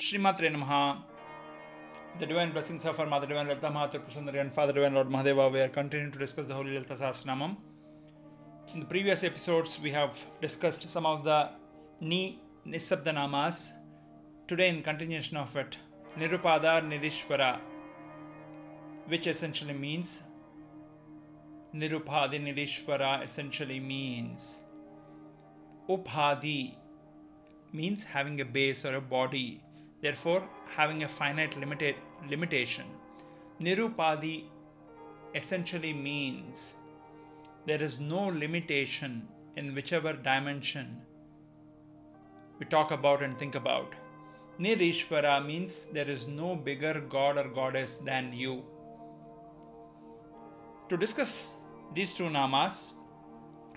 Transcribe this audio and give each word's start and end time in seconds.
Srimatre 0.00 0.50
Namaha. 0.50 0.96
The 2.18 2.24
divine 2.24 2.52
blessings 2.52 2.86
of 2.86 2.98
our 2.98 3.04
Mother 3.04 3.26
Divine 3.26 3.48
Lalita 3.48 3.66
Mahathir 3.66 4.00
Prasundari 4.00 4.40
and 4.40 4.50
Father 4.50 4.72
Divine 4.72 4.94
Lord 4.94 5.08
Mahadeva, 5.10 5.52
we 5.52 5.60
are 5.60 5.68
continuing 5.68 6.10
to 6.10 6.18
discuss 6.18 6.46
the 6.46 6.54
Holy 6.54 6.72
Lalita 6.72 6.94
Sahasranamam. 6.94 7.54
In 8.72 8.80
the 8.80 8.86
previous 8.86 9.22
episodes, 9.24 9.78
we 9.82 9.90
have 9.90 10.24
discussed 10.40 10.88
some 10.88 11.04
of 11.04 11.22
the 11.22 11.50
Ni 12.00 12.40
Nisabda 12.66 13.12
Namas. 13.12 13.72
Today, 14.48 14.70
in 14.70 14.82
continuation 14.82 15.36
of 15.36 15.54
it, 15.54 15.76
Nirupada 16.18 16.80
Nidishwara, 16.80 17.60
which 19.06 19.26
essentially 19.26 19.74
means 19.74 20.22
Nirupadi 21.74 22.40
Nidishwara 22.40 23.22
essentially 23.22 23.78
means 23.78 24.62
Upadhi 25.90 26.76
means 27.70 28.04
having 28.04 28.40
a 28.40 28.46
base 28.46 28.86
or 28.86 28.94
a 28.94 29.00
body, 29.02 29.62
therefore 30.00 30.48
having 30.76 31.02
a 31.04 31.08
finite 31.08 31.52
limita- 31.52 31.96
limitation. 32.28 32.84
Nirupadi 33.60 34.44
essentially 35.34 35.92
means 35.92 36.74
there 37.66 37.82
is 37.82 38.00
no 38.00 38.26
limitation 38.28 39.28
in 39.56 39.74
whichever 39.74 40.12
dimension 40.12 41.02
we 42.58 42.66
talk 42.66 42.90
about 42.90 43.22
and 43.22 43.36
think 43.38 43.54
about. 43.54 43.94
Nirishwara 44.58 45.44
means 45.44 45.86
there 45.86 46.08
is 46.08 46.28
no 46.28 46.54
bigger 46.54 47.00
god 47.00 47.38
or 47.38 47.48
goddess 47.48 47.98
than 47.98 48.32
you. 48.32 48.62
To 50.90 50.96
discuss 50.96 51.60
these 51.94 52.14
two 52.14 52.28
namas, 52.28 52.94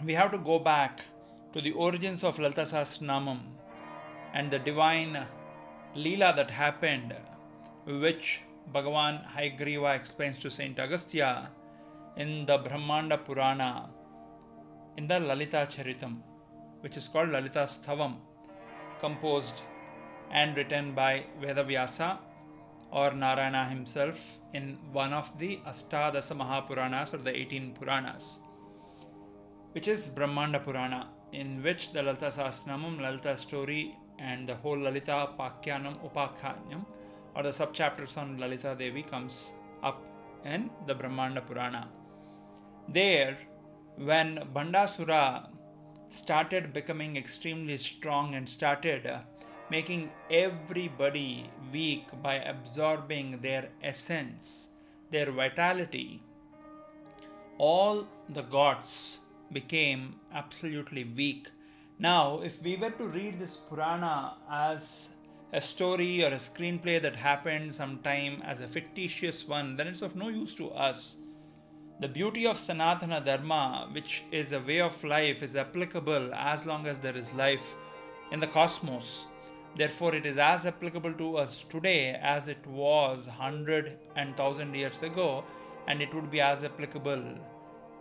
we 0.04 0.14
have 0.14 0.32
to 0.32 0.38
go 0.38 0.60
back 0.60 1.06
to 1.54 1.62
the 1.62 1.72
origins 1.72 2.24
of 2.24 2.40
Lalita 2.40 2.62
Sahasranamam 2.62 3.40
and 4.34 4.52
the 4.52 4.60
divine 4.60 5.26
Leela 5.96 6.36
that 6.36 6.50
happened, 6.50 7.14
which 7.86 8.42
Bhagavan 8.74 9.24
Hayagriva 9.36 9.96
explains 9.96 10.40
to 10.40 10.50
Saint 10.50 10.80
Agastya 10.80 11.52
in 12.18 12.48
the 12.48 12.58
Brahmanda 12.58 13.20
Purana, 13.20 13.92
in 14.98 15.08
the 15.08 15.20
Lalita 15.20 15.68
Charitam, 15.70 16.18
which 16.82 16.98
is 16.98 17.08
called 17.08 17.30
Lalita 17.30 17.66
Sthavam, 17.68 18.16
composed 19.00 19.62
and 20.32 20.58
written 20.58 20.94
by 20.94 21.26
Vedavyasa 21.40 22.18
or 22.90 23.12
Narayana 23.12 23.66
himself 23.66 24.40
in 24.54 24.80
one 24.92 25.14
of 25.14 25.38
the 25.38 25.60
Astadasa 25.68 26.36
Mahapuranas 26.36 27.14
or 27.14 27.18
the 27.18 27.38
18 27.38 27.76
Puranas, 27.76 28.40
which 29.74 29.88
is 29.88 30.08
Brahmanda 30.08 30.60
Purana, 30.60 31.10
in 31.32 31.62
which 31.62 31.94
the 31.94 32.02
Lalita 32.02 32.26
Sahasranamam, 32.26 33.00
Lalita 33.00 33.38
story, 33.38 33.96
and 34.30 34.48
the 34.48 34.56
whole 34.56 34.80
Lalita 34.88 35.18
Pakyanam 35.40 35.96
Upakhanyam 36.08 36.86
or 37.36 37.44
the 37.44 37.50
subchapters 37.50 38.18
on 38.22 38.38
Lalita 38.38 38.76
Devi 38.78 39.04
comes 39.04 39.56
up 39.82 40.02
in 40.46 40.70
the 40.88 40.96
Brahmanda 40.96 41.42
Purana. 41.42 41.88
There, 42.88 43.38
when 43.98 44.30
Bandasura 44.54 45.50
started 46.10 46.74
becoming 46.74 47.18
extremely 47.18 47.78
strong 47.78 48.36
and 48.36 48.48
started 48.48 49.08
uh, 49.08 49.20
making 49.70 50.12
everybody 50.30 51.50
weak 51.72 52.06
by 52.22 52.36
absorbing 52.36 53.40
their 53.42 53.70
essence, 53.82 54.70
their 55.10 55.32
vitality, 55.32 56.22
all 57.58 58.08
the 58.30 58.44
gods 58.44 59.22
became 59.52 60.16
absolutely 60.34 61.04
weak. 61.04 61.48
Now, 62.00 62.42
if 62.42 62.64
we 62.64 62.76
were 62.76 62.90
to 62.90 63.08
read 63.08 63.40
this 63.40 63.58
Purana 63.58 64.34
as 64.52 65.16
a 65.52 65.62
story 65.62 66.24
or 66.24 66.30
a 66.30 66.38
screenplay 66.38 67.00
that 67.02 67.16
happened 67.16 67.76
sometime 67.76 68.42
as 68.44 68.60
a 68.60 68.68
fictitious 68.68 69.48
one, 69.48 69.78
then 69.78 69.88
it's 69.88 70.02
of 70.02 70.16
no 70.16 70.30
use 70.30 70.56
to 70.56 70.72
us. 70.72 71.18
The 72.00 72.08
beauty 72.08 72.48
of 72.48 72.58
Sanatana 72.58 73.24
Dharma, 73.24 73.88
which 73.92 74.24
is 74.32 74.52
a 74.52 74.60
way 74.60 74.82
of 74.82 75.04
life, 75.04 75.44
is 75.44 75.56
applicable 75.56 76.34
as 76.34 76.66
long 76.66 76.88
as 76.88 76.98
there 76.98 77.16
is 77.16 77.36
life 77.36 77.76
in 78.32 78.40
the 78.40 78.48
cosmos. 78.48 79.28
Therefore, 79.76 80.16
it 80.16 80.26
is 80.26 80.40
as 80.40 80.66
applicable 80.66 81.14
to 81.14 81.38
us 81.38 81.64
today 81.64 82.18
as 82.22 82.48
it 82.48 82.66
was 82.66 83.28
hundred 83.28 84.00
and 84.16 84.36
thousand 84.36 84.76
years 84.76 85.04
ago, 85.04 85.44
and 85.88 86.02
it 86.02 86.14
would 86.16 86.32
be 86.32 86.42
as 86.42 86.64
applicable 86.64 87.38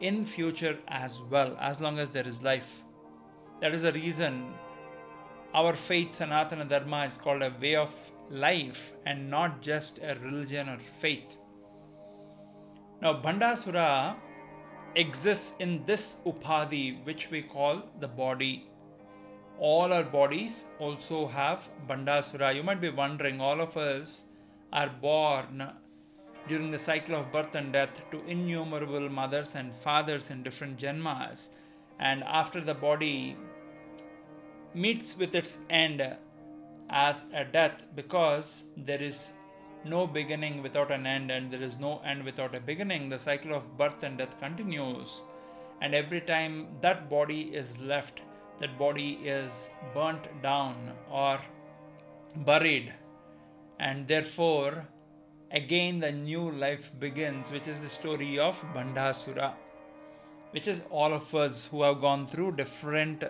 in 0.01 0.25
future 0.25 0.79
as 0.89 1.21
well, 1.31 1.55
as 1.61 1.81
long 1.81 1.99
as 1.99 2.11
there 2.11 2.27
is 2.27 2.43
life. 2.43 2.83
That 3.63 3.75
is 3.75 3.83
the 3.85 3.93
reason 3.93 4.55
our 5.55 5.73
faith, 5.75 6.09
Sanatana 6.11 6.69
Dharma, 6.69 7.05
is 7.05 7.17
called 7.17 7.43
a 7.43 7.53
way 7.61 7.77
of 7.77 7.95
life 8.29 8.95
and 9.07 9.31
not 9.31 9.63
just 9.63 10.01
a 10.03 10.17
religion 10.21 10.69
or 10.69 10.79
faith. 10.79 11.37
Now, 13.01 13.15
Bandasura 13.15 14.17
exists 14.97 15.55
in 15.61 15.85
this 15.85 16.23
upadhi, 16.27 17.07
which 17.07 17.31
we 17.31 17.43
call 17.43 17.85
the 18.01 18.09
body. 18.09 18.67
All 19.61 19.93
our 19.93 20.03
bodies 20.03 20.71
also 20.81 21.29
have 21.29 21.69
Bandasura. 21.87 22.53
You 22.57 22.65
might 22.65 22.81
be 22.81 22.91
wondering, 22.91 23.41
all 23.41 23.61
of 23.61 23.77
us 23.77 24.25
are 24.73 24.91
born 24.91 25.63
during 26.49 26.73
the 26.73 26.81
cycle 26.81 27.15
of 27.15 27.31
birth 27.31 27.55
and 27.55 27.73
death 27.73 28.11
to 28.11 28.25
innumerable 28.27 29.09
mothers 29.09 29.55
and 29.55 29.73
fathers 29.73 30.33
in 30.33 30.43
different 30.43 30.79
janmas, 30.81 31.51
and 32.01 32.25
after 32.25 32.61
the 32.61 32.75
body 32.75 33.37
meets 34.75 35.19
with 35.19 35.35
its 35.35 35.61
end 35.71 36.03
as 36.89 37.31
a 37.35 37.45
death 37.45 37.87
because 37.95 38.71
there 38.77 39.03
is 39.03 39.33
no 39.85 40.07
beginning 40.07 40.63
without 40.63 40.91
an 40.91 41.07
end 41.07 41.31
and 41.31 41.51
there 41.51 41.63
is 41.63 41.79
no 41.79 42.01
end 42.05 42.25
without 42.25 42.55
a 42.55 42.61
beginning. 42.61 43.09
The 43.09 43.19
cycle 43.19 43.55
of 43.55 43.77
birth 43.77 44.03
and 44.03 44.19
death 44.19 44.39
continues, 44.41 45.25
and 45.81 45.95
every 45.95 46.21
time 46.21 46.69
that 46.81 47.11
body 47.11 47.55
is 47.55 47.81
left, 47.81 48.23
that 48.59 48.79
body 48.79 49.19
is 49.25 49.75
burnt 49.95 50.29
down 50.43 50.77
or 51.11 51.41
buried, 52.37 52.95
and 53.79 54.07
therefore 54.07 54.89
again 55.51 55.99
the 55.99 56.13
new 56.13 56.51
life 56.51 56.99
begins, 57.01 57.51
which 57.51 57.67
is 57.67 57.81
the 57.81 57.89
story 57.89 58.39
of 58.39 58.63
Bandhasura, 58.75 59.55
which 60.53 60.69
is 60.69 60.85
all 60.91 61.13
of 61.13 61.35
us 61.35 61.67
who 61.67 61.83
have 61.83 62.01
gone 62.01 62.27
through 62.27 62.53
different 62.57 63.25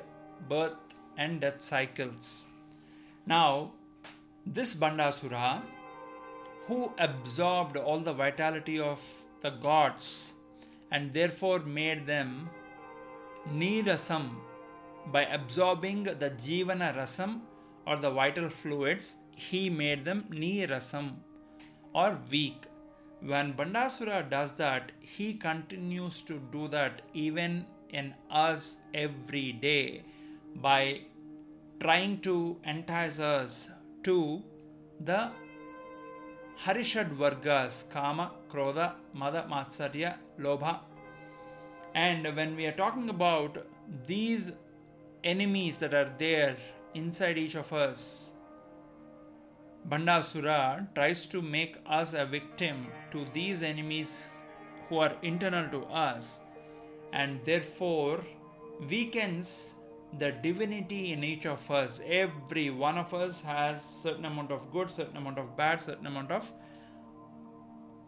birth 0.48 0.76
and 1.16 1.40
death 1.40 1.60
cycles. 1.60 2.48
Now, 3.26 3.72
this 4.46 4.74
Bandasura, 4.74 5.62
who 6.66 6.92
absorbed 6.98 7.76
all 7.76 8.00
the 8.00 8.12
vitality 8.12 8.80
of 8.80 9.00
the 9.40 9.50
gods 9.50 10.34
and 10.90 11.12
therefore 11.12 11.60
made 11.60 12.06
them 12.06 12.50
nirasam 13.48 14.30
by 15.06 15.24
absorbing 15.24 16.04
the 16.04 16.30
jivana 16.44 16.94
rasam 16.94 17.40
or 17.86 17.96
the 17.96 18.10
vital 18.10 18.48
fluids, 18.48 19.16
he 19.36 19.68
made 19.70 20.04
them 20.04 20.24
nirasam 20.30 21.16
or 21.92 22.20
weak. 22.30 22.64
When 23.20 23.54
Bandasura 23.54 24.28
does 24.28 24.56
that, 24.56 24.92
he 25.00 25.34
continues 25.34 26.22
to 26.22 26.40
do 26.50 26.68
that 26.68 27.02
even 27.12 27.66
in 27.90 28.14
us 28.30 28.78
every 28.94 29.52
day 29.52 30.02
by 30.56 31.02
trying 31.80 32.18
to 32.20 32.58
entice 32.64 33.18
us 33.18 33.70
to 34.04 34.42
the 35.00 35.30
Arishad 36.66 37.08
Vargas, 37.08 37.88
Kama, 37.90 38.30
Krodha, 38.48 38.94
Mada, 39.14 39.46
Matsarya, 39.50 40.16
Lobha. 40.38 40.80
And 41.94 42.24
when 42.36 42.56
we 42.56 42.66
are 42.66 42.72
talking 42.72 43.08
about 43.10 43.66
these 44.06 44.52
enemies 45.24 45.78
that 45.78 45.92
are 45.94 46.10
there 46.18 46.56
inside 46.94 47.38
each 47.38 47.54
of 47.54 47.72
us, 47.72 48.32
Bandasura 49.88 50.94
tries 50.94 51.26
to 51.26 51.42
make 51.42 51.76
us 51.86 52.14
a 52.14 52.24
victim 52.24 52.86
to 53.10 53.26
these 53.32 53.62
enemies 53.62 54.46
who 54.88 54.98
are 54.98 55.16
internal 55.22 55.68
to 55.70 55.84
us 55.86 56.42
and 57.12 57.44
therefore 57.44 58.20
weakens 58.88 59.74
the 60.18 60.32
divinity 60.32 61.12
in 61.12 61.24
each 61.24 61.46
of 61.46 61.70
us. 61.70 62.00
Every 62.06 62.70
one 62.70 62.98
of 62.98 63.14
us 63.14 63.42
has 63.44 63.82
certain 63.82 64.24
amount 64.24 64.50
of 64.52 64.70
good, 64.70 64.90
certain 64.90 65.16
amount 65.16 65.38
of 65.38 65.56
bad, 65.56 65.80
certain 65.80 66.06
amount 66.06 66.30
of 66.30 66.50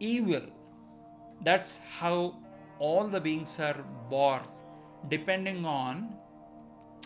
evil. 0.01 0.43
That's 1.43 1.99
how 1.99 2.37
all 2.79 3.07
the 3.07 3.21
beings 3.21 3.59
are 3.61 3.85
born, 4.11 4.43
depending 5.09 5.65
on 5.65 6.15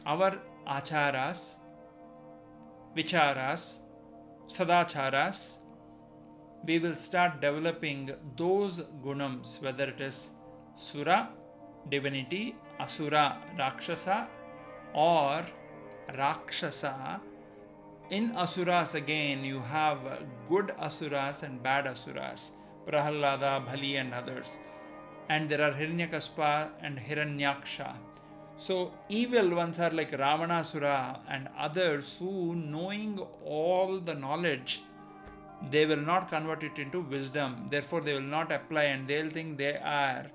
our 0.07 0.41
acharas, 0.67 1.59
vicharas, 2.97 3.81
sadacharas. 4.47 5.61
We 6.65 6.79
will 6.81 6.97
start 6.97 7.41
developing 7.41 8.11
those 8.37 8.81
gunams, 9.03 9.61
whether 9.63 9.85
it 9.85 10.01
is 10.01 10.33
sura, 10.75 11.29
divinity, 11.89 12.57
asura, 12.81 13.39
rakshasa, 13.57 14.29
or 14.93 15.45
Rakshasa, 16.17 17.21
in 18.11 18.35
Asuras 18.37 18.95
again, 18.95 19.45
you 19.45 19.61
have 19.61 20.25
good 20.49 20.71
Asuras 20.79 21.43
and 21.43 21.63
bad 21.63 21.87
Asuras, 21.87 22.53
Prahalada, 22.87 23.65
Bali, 23.67 23.97
and 23.97 24.15
others. 24.15 24.61
And 25.29 25.47
there 25.47 25.61
are 25.61 25.73
Hiranyakaspa 25.73 26.71
and 26.81 26.99
Hiranyaksha. 26.99 27.95
So, 28.57 28.95
evil 29.09 29.55
ones 29.55 29.79
are 29.79 29.91
like 29.91 30.11
Ravanasura 30.13 31.21
and 31.29 31.49
others 31.59 32.19
who, 32.19 32.57
knowing 32.57 33.19
all 33.45 33.99
the 33.99 34.15
knowledge, 34.15 34.81
they 35.71 35.85
will 35.85 36.01
not 36.01 36.29
convert 36.29 36.65
it 36.65 36.79
into 36.79 37.03
wisdom. 37.03 37.67
Therefore, 37.71 38.01
they 38.01 38.15
will 38.15 38.21
not 38.39 38.51
apply 38.51 38.85
and 38.85 39.07
they'll 39.07 39.29
think 39.29 39.59
they 39.59 39.77
are 39.77 40.27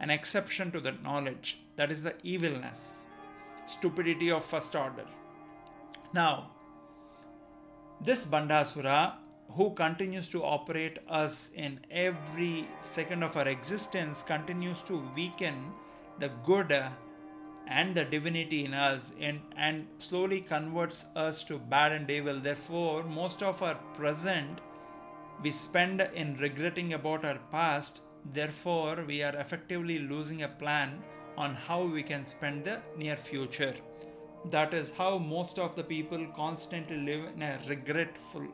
an 0.00 0.10
exception 0.10 0.70
to 0.72 0.80
that 0.80 1.02
knowledge. 1.02 1.58
That 1.76 1.90
is 1.90 2.02
the 2.02 2.14
evilness, 2.22 3.06
stupidity 3.66 4.30
of 4.30 4.44
first 4.44 4.74
order. 4.74 5.04
Now, 6.12 6.50
this 8.00 8.26
Bandasura, 8.26 9.14
who 9.52 9.70
continues 9.74 10.28
to 10.30 10.42
operate 10.42 10.98
us 11.08 11.50
in 11.54 11.80
every 11.90 12.68
second 12.80 13.22
of 13.22 13.36
our 13.36 13.48
existence, 13.48 14.22
continues 14.22 14.82
to 14.82 15.02
weaken 15.14 15.72
the 16.18 16.30
good 16.44 16.72
and 17.68 17.94
the 17.94 18.04
divinity 18.04 18.64
in 18.64 18.74
us 18.74 19.12
and, 19.20 19.40
and 19.56 19.86
slowly 19.98 20.40
converts 20.40 21.06
us 21.16 21.42
to 21.44 21.58
bad 21.58 21.92
and 21.92 22.10
evil. 22.10 22.38
Therefore, 22.38 23.04
most 23.04 23.42
of 23.42 23.62
our 23.62 23.74
present 23.94 24.60
we 25.42 25.50
spend 25.50 26.00
in 26.14 26.36
regretting 26.36 26.94
about 26.94 27.24
our 27.24 27.38
past. 27.50 28.02
Therefore, 28.24 29.04
we 29.06 29.22
are 29.22 29.36
effectively 29.36 29.98
losing 29.98 30.42
a 30.42 30.48
plan 30.48 31.02
on 31.36 31.54
how 31.54 31.84
we 31.84 32.02
can 32.02 32.26
spend 32.26 32.64
the 32.64 32.80
near 32.96 33.16
future. 33.16 33.74
That 34.50 34.74
is 34.74 34.96
how 34.96 35.18
most 35.18 35.58
of 35.58 35.74
the 35.74 35.84
people 35.84 36.26
constantly 36.34 36.98
live 36.98 37.24
in 37.34 37.42
a 37.42 37.58
regretful, 37.68 38.46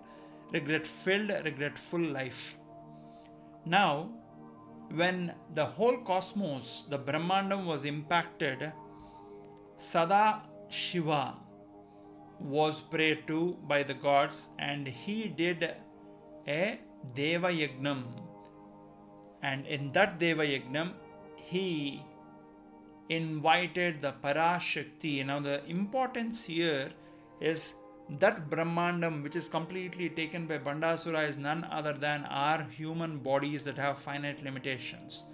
regret 0.53 0.87
filled, 0.87 1.33
regretful 1.45 2.01
life. 2.01 2.57
Now, 3.65 4.09
when 4.91 5.35
the 5.55 5.65
whole 5.65 5.99
cosmos, 5.99 6.85
the 6.85 6.99
Brahmandam, 6.99 7.67
was 7.67 7.85
impacted, 7.85 8.73
Sada 9.77 10.43
Shiva 10.69 11.35
was 12.39 12.81
prayed 12.81 13.27
to 13.27 13.57
by 13.69 13.83
the 13.83 13.95
gods 13.95 14.51
and 14.59 14.87
he 14.87 15.29
did 15.29 15.75
a 16.47 16.81
Deva 17.15 17.49
Yagnam. 17.49 18.03
And 19.43 19.67
in 19.67 19.93
that 19.93 20.19
Deva 20.19 20.45
Yagnam, 20.45 20.93
he 21.37 22.03
invited 23.09 24.01
the 24.01 24.15
Parashakti. 24.23 25.25
Now, 25.27 25.41
the 25.41 25.65
importance 25.67 26.45
here 26.45 26.91
is 27.41 27.75
that 28.19 28.49
Brahmandam, 28.49 29.23
which 29.23 29.37
is 29.37 29.49
completely 29.49 30.09
taken 30.09 30.47
by 30.47 30.59
Bandasura, 30.59 31.29
is 31.29 31.39
none 31.39 31.65
other 31.71 31.93
than 31.93 32.25
our 32.27 32.63
human 32.65 33.19
bodies 33.19 33.65
that 33.65 33.77
have 33.77 33.99
finite 33.99 34.43
limitations. 34.43 35.25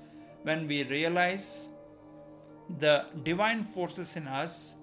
When 0.42 0.66
we 0.66 0.84
realize 0.84 1.68
the 2.78 3.06
divine 3.22 3.62
forces 3.62 4.16
in 4.16 4.26
us 4.26 4.80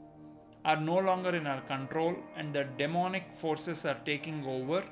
are 0.66 0.78
no 0.78 0.98
longer 0.98 1.30
in 1.30 1.46
our 1.46 1.62
control 1.62 2.16
and 2.36 2.52
the 2.52 2.68
demonic 2.78 3.32
forces 3.32 3.86
are 3.86 4.00
taking 4.06 4.44
over, 4.46 4.84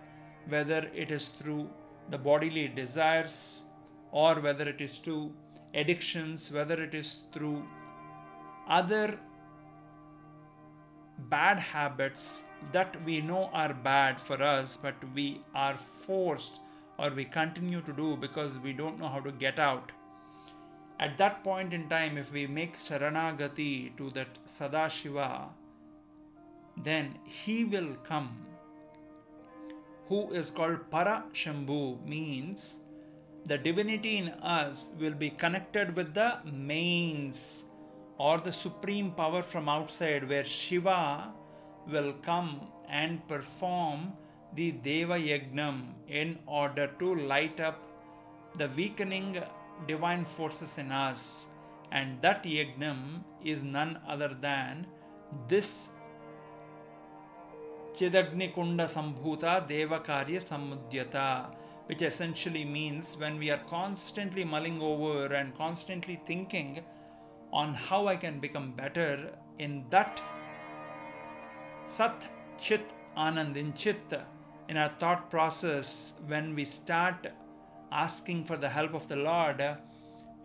whether 0.48 0.90
it 0.94 1.10
is 1.10 1.30
through 1.30 1.70
the 2.10 2.18
bodily 2.18 2.68
desires 2.68 3.66
or 4.12 4.36
whether 4.42 4.70
it 4.70 4.82
is 4.82 5.00
through 5.00 5.34
addictions, 5.74 6.52
whether 6.52 6.82
it 6.82 6.94
is 6.94 7.26
through 7.32 7.66
other 8.68 9.20
bad 11.30 11.60
habits 11.60 12.46
that 12.72 13.04
we 13.06 13.22
know 13.22 13.50
are 13.54 13.74
bad 13.74 14.20
for 14.20 14.42
us, 14.42 14.78
but 14.78 14.96
we 15.14 15.42
are 15.54 15.76
forced 15.76 16.62
or 16.98 17.10
we 17.10 17.26
continue 17.26 17.82
to 17.82 17.94
do 17.94 18.16
because 18.18 18.60
we 18.60 18.74
don't 18.74 19.00
know 19.00 19.08
how 19.08 19.20
to 19.20 19.32
get 19.32 19.60
out. 19.60 19.92
At 21.00 21.18
that 21.18 21.44
point 21.44 21.74
in 21.74 21.90
time, 21.90 22.18
if 22.18 22.32
we 22.32 22.48
make 22.48 22.74
Sharanagati 22.74 23.98
to 23.98 24.10
that 24.12 24.40
Sadashiva, 24.46 25.50
then 26.78 27.18
he 27.26 27.66
will 27.66 27.96
come. 28.04 28.46
Who 30.08 30.30
is 30.32 30.52
called 30.52 30.90
Para 30.92 31.26
Shambhu 31.34 32.06
means 32.06 32.82
the 33.46 33.58
divinity 33.58 34.18
in 34.18 34.30
us 34.30 34.94
will 35.00 35.14
be 35.14 35.30
connected 35.30 35.96
with 35.96 36.14
the 36.14 36.40
mains 36.52 37.66
or 38.18 38.38
the 38.38 38.54
supreme 38.54 39.12
power 39.12 39.42
from 39.42 39.68
outside, 39.70 40.28
where 40.30 40.44
Shiva 40.44 41.34
will 41.88 42.14
come 42.22 42.62
and 42.88 43.28
perform 43.28 44.14
the 44.54 44.72
Deva 44.72 45.16
Yagnam 45.16 45.94
in 46.08 46.38
order 46.46 46.88
to 47.00 47.16
light 47.16 47.60
up 47.60 47.88
the 48.58 48.70
weakening 48.78 49.40
divine 49.88 50.24
forces 50.24 50.78
in 50.78 50.92
us. 50.92 51.50
And 51.92 52.22
that 52.22 52.44
Yagnam 52.44 53.24
is 53.44 53.64
none 53.64 54.00
other 54.08 54.30
than 54.30 54.86
this 55.48 55.94
Chidagnikunda 57.94 58.88
Sambhuta 58.88 59.68
Devakarya 59.68 60.42
Samudyata, 60.42 61.56
which 61.86 62.02
essentially 62.02 62.66
means 62.66 63.18
when 63.20 63.38
we 63.38 63.52
are 63.52 63.62
constantly 63.68 64.44
mulling 64.44 64.82
over 64.82 65.34
and 65.34 65.56
constantly 65.56 66.16
thinking 66.16 66.80
on 67.62 67.74
how 67.88 68.02
I 68.08 68.16
can 68.16 68.40
become 68.40 68.72
better 68.72 69.38
in 69.60 69.86
that 69.92 70.22
Sat 71.86 72.28
Chit 72.58 72.94
Anand 73.16 73.56
in 73.56 73.74
Chit 73.74 74.14
in 74.70 74.78
our 74.78 74.90
thought 75.02 75.30
process 75.30 76.20
when 76.28 76.56
we 76.56 76.66
start 76.66 77.28
asking 77.92 78.44
for 78.44 78.58
the 78.58 78.70
help 78.78 78.94
of 78.94 79.08
the 79.08 79.18
Lord 79.18 79.62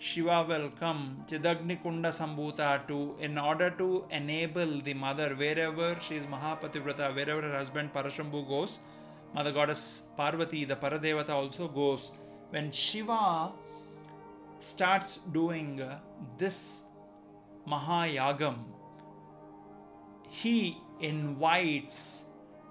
Shiva 0.01 0.45
will 0.49 0.71
come. 0.79 1.25
Chidagni 1.27 1.83
Kunda 1.83 2.11
Sambhuta 2.19 2.87
to 2.89 3.17
in 3.19 3.37
order 3.37 3.71
to 3.71 4.05
enable 4.11 4.79
the 4.89 4.95
mother 4.95 5.31
wherever 5.31 5.99
she 6.01 6.15
is 6.15 6.25
Mahapativrata 6.27 7.15
wherever 7.17 7.43
her 7.43 7.53
husband 7.53 7.93
Parashambhu 7.93 8.47
goes 8.49 8.81
Mother 9.35 9.53
Goddess 9.53 10.11
Parvati 10.17 10.65
the 10.65 10.77
Paradevata 10.77 11.31
also 11.31 11.69
goes. 11.69 12.13
When 12.51 12.71
Shiva 12.71 13.53
starts 14.59 15.19
doing 15.19 15.83
this 16.37 16.93
Mahayagam, 17.69 18.57
he 20.29 20.79
invites 21.01 22.27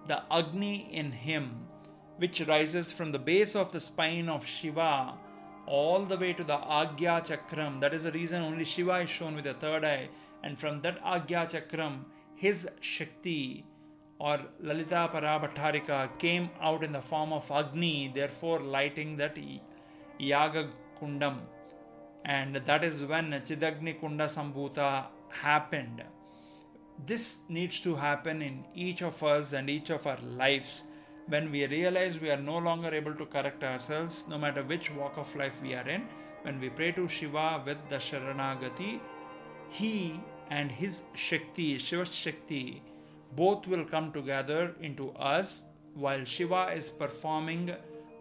the 0.07 0.23
Agni 0.31 0.87
in 0.93 1.11
him, 1.11 1.67
which 2.17 2.41
rises 2.47 2.91
from 2.91 3.11
the 3.11 3.19
base 3.19 3.55
of 3.55 3.71
the 3.71 3.79
spine 3.79 4.29
of 4.29 4.45
Shiva 4.45 5.13
all 5.65 6.05
the 6.05 6.17
way 6.17 6.33
to 6.33 6.43
the 6.43 6.57
Agya 6.57 7.21
Chakram. 7.29 7.79
That 7.81 7.93
is 7.93 8.05
the 8.05 8.11
reason 8.11 8.41
only 8.41 8.65
Shiva 8.65 8.97
is 8.99 9.09
shown 9.09 9.35
with 9.35 9.43
the 9.43 9.53
third 9.53 9.83
eye. 9.83 10.09
And 10.43 10.57
from 10.57 10.81
that 10.81 11.03
Agya 11.03 11.45
Chakram, 11.53 12.05
his 12.35 12.69
Shakti 12.79 13.65
or 14.19 14.39
Lalita 14.59 15.09
Parabhattarika 15.13 16.17
came 16.17 16.49
out 16.61 16.83
in 16.83 16.91
the 16.91 17.01
form 17.01 17.33
of 17.33 17.51
Agni, 17.51 18.11
therefore 18.13 18.59
lighting 18.61 19.17
that 19.17 19.37
Yaga 20.17 20.69
Kundam 20.99 21.41
and 22.27 22.55
that 22.55 22.83
is 22.83 23.03
when 23.05 23.31
Chidagni 23.31 23.99
Kunda 23.99 24.27
Sambhuta 24.35 25.05
happened. 25.41 26.03
This 27.05 27.45
needs 27.49 27.79
to 27.81 27.95
happen 27.95 28.41
in 28.41 28.65
each 28.75 29.01
of 29.01 29.23
us 29.23 29.53
and 29.53 29.69
each 29.69 29.89
of 29.91 30.05
our 30.05 30.19
lives 30.21 30.83
when 31.27 31.51
we 31.51 31.65
realize 31.67 32.19
we 32.19 32.29
are 32.29 32.41
no 32.41 32.57
longer 32.57 32.93
able 32.93 33.13
to 33.13 33.25
correct 33.25 33.63
ourselves, 33.63 34.27
no 34.29 34.37
matter 34.37 34.63
which 34.63 34.93
walk 34.93 35.17
of 35.17 35.33
life 35.35 35.61
we 35.61 35.73
are 35.73 35.87
in. 35.87 36.01
When 36.41 36.59
we 36.59 36.69
pray 36.69 36.91
to 36.93 37.07
Shiva 37.07 37.61
with 37.65 37.77
the 37.87 37.97
Sharanagati, 37.97 38.99
he 39.69 40.19
and 40.49 40.71
his 40.71 41.03
Shakti, 41.15 41.77
Shiva 41.77 42.05
Shakti, 42.05 42.81
both 43.35 43.67
will 43.67 43.85
come 43.85 44.11
together 44.11 44.75
into 44.81 45.11
us 45.13 45.69
while 45.93 46.23
Shiva 46.25 46.71
is 46.73 46.89
performing 46.89 47.67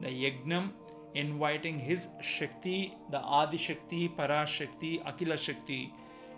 the 0.00 0.08
Yagnam 0.08 0.70
inviting 1.16 1.78
his 1.78 2.08
Shakti, 2.20 2.94
the 3.10 3.20
Adi 3.20 3.56
Shakti, 3.56 4.08
Parashakti, 4.08 5.02
Akila 5.04 5.38
Shakti, 5.38 5.92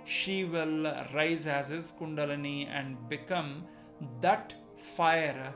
she 0.04 0.44
will 0.44 0.84
rise 1.14 1.46
as 1.46 1.68
his 1.68 1.92
Kundalini 1.92 2.68
and 2.68 2.96
become 3.08 3.64
that 4.20 4.54
fire 4.76 5.52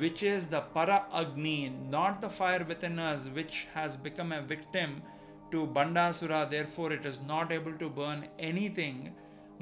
which 0.00 0.22
is 0.22 0.48
the 0.48 0.60
Para 0.74 1.06
Agni, 1.12 1.72
not 1.90 2.20
the 2.20 2.28
fire 2.28 2.64
within 2.66 2.98
us 2.98 3.28
which 3.28 3.66
has 3.74 3.96
become 3.96 4.32
a 4.32 4.40
victim 4.40 5.02
to 5.50 5.66
Bandasura, 5.66 6.48
therefore 6.48 6.92
it 6.92 7.06
is 7.06 7.20
not 7.22 7.52
able 7.52 7.74
to 7.74 7.88
burn 7.88 8.26
anything. 8.38 9.14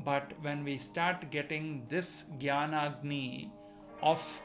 But 0.05 0.33
when 0.41 0.65
we 0.65 0.79
start 0.79 1.31
getting 1.31 1.85
this 1.89 2.31
Jnana 2.39 2.99
Agni 2.99 3.51
of 4.03 4.43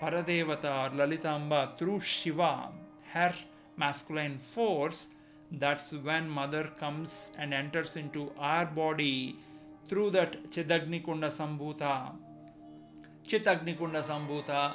Paradevata 0.00 0.72
or 0.84 0.96
Lalitamba 0.96 1.78
through 1.78 2.00
Shiva, 2.00 2.70
her 3.12 3.32
masculine 3.76 4.38
force, 4.38 5.14
that's 5.50 5.92
when 5.92 6.28
mother 6.28 6.70
comes 6.78 7.32
and 7.38 7.54
enters 7.54 7.96
into 7.96 8.32
our 8.38 8.66
body 8.66 9.36
through 9.86 10.10
that 10.10 10.50
Chidagni 10.50 11.04
Kunda 11.04 11.28
Sambhuta. 11.28 12.12
Chidagni 13.26 13.76
Kunda 13.76 14.02
Sambhuta 14.02 14.74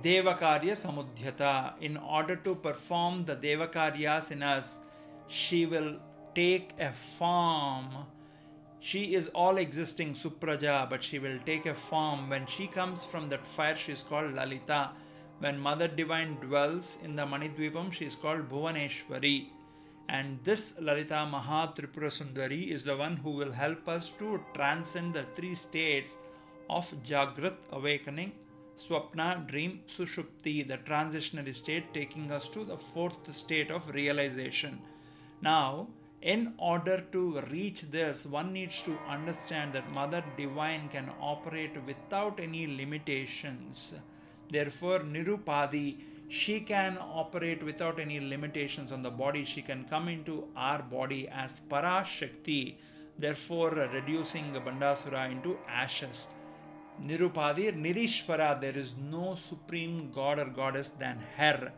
Devakarya 0.00 0.72
Samudhyata. 0.72 1.74
In 1.80 1.96
order 1.96 2.36
to 2.36 2.54
perform 2.54 3.24
the 3.24 3.36
Devakaryas 3.36 4.32
in 4.32 4.42
us, 4.42 4.80
she 5.28 5.66
will 5.66 5.96
take 6.34 6.70
a 6.80 6.90
form. 6.90 7.86
She 8.80 9.14
is 9.14 9.28
all 9.28 9.58
existing 9.58 10.14
Supraja, 10.14 10.88
but 10.88 11.02
she 11.02 11.18
will 11.18 11.38
take 11.44 11.66
a 11.66 11.74
form. 11.74 12.28
When 12.28 12.46
she 12.46 12.66
comes 12.66 13.04
from 13.04 13.28
that 13.28 13.46
fire, 13.46 13.76
she 13.76 13.92
is 13.92 14.02
called 14.02 14.34
Lalita. 14.34 14.90
When 15.42 15.58
Mother 15.58 15.88
Divine 15.88 16.36
dwells 16.40 17.00
in 17.04 17.16
the 17.16 17.24
Manidvipam, 17.24 17.92
she 17.92 18.04
is 18.04 18.14
called 18.14 18.48
Bhuvaneshwari. 18.48 19.46
And 20.08 20.38
this 20.44 20.80
Lalita 20.80 21.26
Mahatripura 21.32 22.10
Sundari 22.16 22.68
is 22.68 22.84
the 22.84 22.96
one 22.96 23.16
who 23.16 23.32
will 23.32 23.50
help 23.50 23.88
us 23.88 24.12
to 24.20 24.40
transcend 24.54 25.14
the 25.14 25.24
three 25.24 25.54
states 25.54 26.16
of 26.70 26.84
Jagrat 27.02 27.56
awakening, 27.72 28.34
Swapna 28.76 29.44
dream, 29.48 29.80
Sushupti, 29.88 30.68
the 30.68 30.78
transitionary 30.78 31.52
state, 31.52 31.92
taking 31.92 32.30
us 32.30 32.46
to 32.50 32.62
the 32.62 32.76
fourth 32.76 33.34
state 33.34 33.72
of 33.72 33.92
realization. 33.92 34.80
Now, 35.40 35.88
in 36.20 36.54
order 36.56 37.04
to 37.10 37.40
reach 37.50 37.82
this, 37.90 38.26
one 38.26 38.52
needs 38.52 38.80
to 38.82 38.96
understand 39.08 39.72
that 39.72 39.90
Mother 39.90 40.22
Divine 40.36 40.88
can 40.88 41.10
operate 41.20 41.76
without 41.84 42.38
any 42.38 42.68
limitations. 42.68 43.94
Therefore, 44.52 45.00
Nirupadi 45.00 45.86
she 46.32 46.60
can 46.60 46.96
operate 46.98 47.62
without 47.62 48.00
any 48.00 48.18
limitations 48.18 48.90
on 48.90 49.02
the 49.02 49.10
body. 49.10 49.44
She 49.44 49.60
can 49.60 49.84
come 49.84 50.08
into 50.08 50.48
our 50.56 50.82
body 50.82 51.28
as 51.28 51.60
Parashakti, 51.60 52.76
therefore 53.18 53.72
reducing 53.92 54.46
Bandasura 54.54 55.30
into 55.30 55.58
ashes. 55.68 56.28
Nirupadir, 57.02 57.74
Nirishvara, 57.74 58.58
there 58.58 58.78
is 58.78 58.94
no 58.96 59.34
supreme 59.34 60.10
god 60.10 60.38
or 60.38 60.48
goddess 60.48 60.90
than 60.90 61.18
her. 61.36 61.72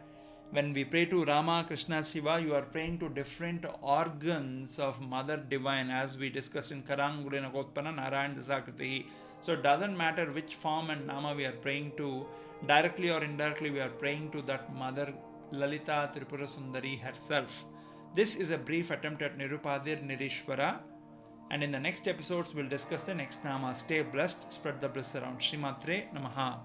When 0.50 0.72
we 0.72 0.84
pray 0.84 1.06
to 1.06 1.24
Rama, 1.24 1.64
Krishna, 1.66 2.04
Shiva, 2.04 2.40
you 2.40 2.54
are 2.54 2.62
praying 2.62 2.98
to 2.98 3.08
different 3.08 3.66
organs 3.82 4.78
of 4.78 5.00
Mother 5.00 5.36
Divine 5.36 5.90
as 5.90 6.16
we 6.16 6.30
discussed 6.30 6.70
in 6.70 6.82
Karangulena 6.82 7.52
Kotpana, 7.52 7.92
Narayan 7.92 8.36
Dasakriti. 8.36 9.06
So 9.40 9.54
it 9.54 9.64
doesn't 9.64 9.96
matter 9.96 10.26
which 10.26 10.54
form 10.54 10.90
and 10.90 11.06
Nama 11.08 11.34
we 11.34 11.44
are 11.44 11.52
praying 11.52 11.94
to, 11.96 12.26
directly 12.66 13.10
or 13.10 13.24
indirectly 13.24 13.70
we 13.70 13.80
are 13.80 13.88
praying 13.88 14.30
to 14.30 14.42
that 14.42 14.72
Mother 14.76 15.12
Lalita 15.50 16.10
Tripura 16.14 16.46
Sundari 16.46 17.00
herself. 17.00 17.64
This 18.14 18.36
is 18.36 18.50
a 18.50 18.58
brief 18.58 18.92
attempt 18.92 19.22
at 19.22 19.36
Nirupadir 19.36 20.06
Nirishwara. 20.06 20.80
And 21.50 21.64
in 21.64 21.72
the 21.72 21.80
next 21.80 22.06
episodes, 22.06 22.54
we'll 22.54 22.68
discuss 22.68 23.02
the 23.02 23.14
next 23.14 23.44
Nama. 23.44 23.74
Stay 23.74 24.02
blessed, 24.02 24.52
spread 24.52 24.80
the 24.80 24.88
bliss 24.88 25.16
around. 25.16 25.38
Srimatre 25.38 26.12
Namaha. 26.14 26.58